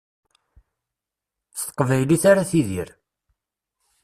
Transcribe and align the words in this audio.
S 1.59 1.61
teqbaylit 1.67 2.23
ara 2.31 2.49
tidir. 2.49 2.89